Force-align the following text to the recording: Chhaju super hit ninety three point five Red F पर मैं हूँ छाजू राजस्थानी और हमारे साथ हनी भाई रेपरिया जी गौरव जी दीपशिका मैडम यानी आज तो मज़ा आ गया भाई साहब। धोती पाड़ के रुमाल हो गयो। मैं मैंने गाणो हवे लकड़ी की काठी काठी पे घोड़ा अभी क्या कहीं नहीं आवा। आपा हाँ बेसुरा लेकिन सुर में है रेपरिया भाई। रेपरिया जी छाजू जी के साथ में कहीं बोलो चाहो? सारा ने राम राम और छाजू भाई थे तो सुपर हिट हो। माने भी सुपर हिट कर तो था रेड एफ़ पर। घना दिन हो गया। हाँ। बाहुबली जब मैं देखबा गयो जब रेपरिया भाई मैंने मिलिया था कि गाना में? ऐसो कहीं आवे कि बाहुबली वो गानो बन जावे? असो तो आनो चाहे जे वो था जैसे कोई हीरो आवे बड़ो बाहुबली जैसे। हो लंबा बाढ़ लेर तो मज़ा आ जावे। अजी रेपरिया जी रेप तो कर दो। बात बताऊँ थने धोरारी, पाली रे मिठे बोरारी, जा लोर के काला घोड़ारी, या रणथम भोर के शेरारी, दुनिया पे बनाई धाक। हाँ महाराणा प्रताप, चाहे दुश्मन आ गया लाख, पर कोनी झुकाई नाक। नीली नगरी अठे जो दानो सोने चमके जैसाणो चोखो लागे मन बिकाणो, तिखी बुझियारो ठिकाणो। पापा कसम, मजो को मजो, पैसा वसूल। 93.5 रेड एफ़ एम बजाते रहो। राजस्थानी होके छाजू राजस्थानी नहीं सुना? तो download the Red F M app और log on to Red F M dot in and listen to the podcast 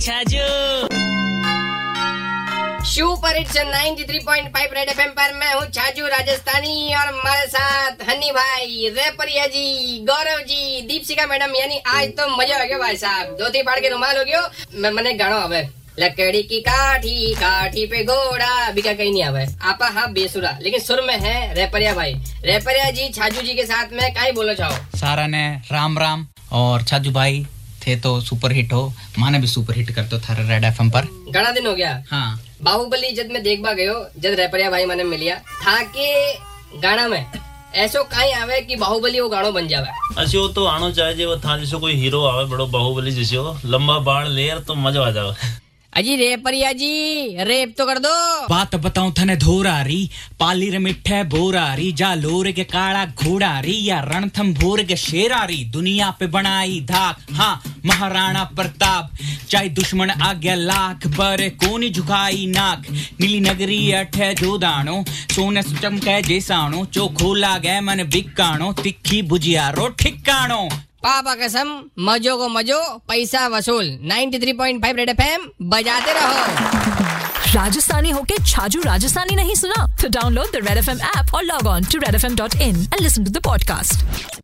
Chhaju 0.00 0.44
super 2.90 3.36
hit 3.36 3.56
ninety 3.66 4.04
three 4.04 4.18
point 4.26 4.48
five 4.54 4.70
Red 4.76 4.88
F 4.88 5.00
पर 5.18 5.34
मैं 5.38 5.52
हूँ 5.54 5.66
छाजू 5.70 6.06
राजस्थानी 6.06 6.94
और 6.94 7.06
हमारे 7.06 7.46
साथ 7.48 8.08
हनी 8.08 8.30
भाई 8.32 8.88
रेपरिया 8.96 9.46
जी 9.46 9.98
गौरव 10.08 10.40
जी 10.46 10.80
दीपशिका 10.88 11.26
मैडम 11.26 11.54
यानी 11.56 11.78
आज 11.88 12.08
तो 12.18 12.28
मज़ा 12.36 12.56
आ 12.56 12.64
गया 12.64 12.78
भाई 12.78 12.96
साहब। 12.96 13.36
धोती 13.40 13.62
पाड़ 13.62 13.78
के 13.80 13.88
रुमाल 13.88 14.16
हो 14.18 14.24
गयो। 14.24 14.40
मैं 14.80 14.90
मैंने 14.90 15.12
गाणो 15.20 15.38
हवे 15.40 15.62
लकड़ी 15.98 16.42
की 16.42 16.60
काठी 16.62 17.34
काठी 17.34 17.86
पे 17.86 18.04
घोड़ा 18.04 18.50
अभी 18.66 18.82
क्या 18.82 18.94
कहीं 18.94 19.12
नहीं 19.12 19.22
आवा। 19.24 19.44
आपा 19.70 19.88
हाँ 19.94 20.10
बेसुरा 20.12 20.56
लेकिन 20.62 20.80
सुर 20.80 21.02
में 21.06 21.16
है 21.18 21.54
रेपरिया 21.54 21.94
भाई। 21.94 22.12
रेपरिया 22.44 22.90
जी 22.90 23.08
छाजू 23.12 23.42
जी 23.42 23.54
के 23.54 23.64
साथ 23.66 23.92
में 23.92 24.12
कहीं 24.14 24.32
बोलो 24.32 24.54
चाहो? 24.54 24.98
सारा 24.98 25.26
ने 25.26 25.46
राम 25.72 25.98
राम 25.98 26.26
और 26.52 26.82
छाजू 26.82 27.10
भाई 27.12 27.46
थे 27.86 27.96
तो 28.00 28.20
सुपर 28.20 28.52
हिट 28.52 28.72
हो। 28.72 28.92
माने 29.18 29.38
भी 29.38 29.46
सुपर 29.46 29.76
हिट 29.76 29.90
कर 29.90 30.06
तो 30.06 30.18
था 30.20 30.34
रेड 30.40 30.64
एफ़ 30.64 30.82
पर। 30.94 31.08
घना 31.30 31.50
दिन 31.50 31.66
हो 31.66 31.74
गया। 31.74 31.92
हाँ। 32.10 32.40
बाहुबली 32.62 33.12
जब 33.12 33.30
मैं 33.32 33.42
देखबा 33.42 33.72
गयो 33.72 33.94
जब 34.18 34.34
रेपरिया 34.34 34.70
भाई 34.70 34.86
मैंने 34.86 35.04
मिलिया 35.04 35.36
था 35.36 35.82
कि 35.96 36.78
गाना 36.78 37.06
में? 37.08 37.24
ऐसो 37.74 38.02
कहीं 38.04 38.32
आवे 38.34 38.60
कि 38.60 38.76
बाहुबली 38.76 39.20
वो 39.20 39.28
गानो 39.28 39.50
बन 39.52 39.68
जावे? 39.68 39.88
असो 40.18 40.46
तो 40.48 40.64
आनो 40.64 40.90
चाहे 40.90 41.14
जे 41.14 41.26
वो 41.26 41.36
था 41.36 41.56
जैसे 41.58 41.76
कोई 41.76 41.94
हीरो 41.94 42.22
आवे 42.24 42.44
बड़ो 42.44 42.66
बाहुबली 42.66 43.12
जैसे। 43.12 43.36
हो 43.36 43.56
लंबा 43.66 43.98
बाढ़ 44.00 44.28
लेर 44.28 44.58
तो 44.58 44.74
मज़ा 44.74 45.06
आ 45.06 45.10
जावे। 45.10 45.34
अजी 45.92 46.14
रेपरिया 46.16 46.72
जी 46.72 47.36
रेप 47.44 47.74
तो 47.78 47.84
कर 47.86 47.98
दो। 47.98 48.10
बात 48.48 48.74
बताऊँ 48.74 49.12
थने 49.18 49.36
धोरारी, 49.36 50.10
पाली 50.40 50.68
रे 50.70 50.78
मिठे 50.78 51.22
बोरारी, 51.24 51.90
जा 51.92 52.14
लोर 52.14 52.50
के 52.52 52.64
काला 52.64 53.04
घोड़ारी, 53.04 53.74
या 53.84 53.98
रणथम 54.00 54.52
भोर 54.54 54.82
के 54.82 54.96
शेरारी, 54.96 55.64
दुनिया 55.64 56.10
पे 56.10 56.26
बनाई 56.26 56.80
धाक। 56.80 57.32
हाँ 57.32 57.62
महाराणा 57.86 58.44
प्रताप, 58.56 59.10
चाहे 59.48 59.68
दुश्मन 59.68 60.10
आ 60.10 60.32
गया 60.32 60.54
लाख, 60.54 61.06
पर 61.08 61.48
कोनी 61.56 61.90
झुकाई 61.90 62.46
नाक। 62.46 62.86
नीली 63.20 63.40
नगरी 63.40 63.80
अठे 63.92 64.32
जो 64.34 64.56
दानो 64.58 65.02
सोने 65.34 65.62
चमके 65.62 66.20
जैसाणो 66.22 66.84
चोखो 66.84 67.34
लागे 67.34 67.80
मन 67.80 68.04
बिकाणो, 68.04 68.72
तिखी 68.72 69.22
बुझियारो 69.22 69.88
ठिकाणो। 69.98 70.68
पापा 71.02 71.34
कसम, 71.34 71.68
मजो 71.98 72.36
को 72.36 72.48
मजो, 72.48 72.80
पैसा 73.08 73.46
वसूल। 73.48 73.98
93.5 74.02 74.96
रेड 74.96 75.08
एफ़ 75.08 75.22
एम 75.22 75.48
बजाते 75.62 76.12
रहो। 76.12 76.34
राजस्थानी 77.54 78.10
होके 78.10 78.34
छाजू 78.44 78.80
राजस्थानी 78.80 79.36
नहीं 79.36 79.54
सुना? 79.54 79.86
तो 80.02 80.08
download 80.08 80.46
the 80.46 80.56
Red 80.56 80.78
F 80.78 80.90
M 80.90 81.00
app 81.00 81.34
और 81.34 81.42
log 81.42 81.66
on 81.66 81.84
to 81.84 81.98
Red 81.98 82.14
F 82.14 82.26
M 82.26 82.36
dot 82.36 82.54
in 82.54 82.76
and 82.84 83.00
listen 83.00 83.24
to 83.24 83.30
the 83.30 83.42
podcast 83.44 84.40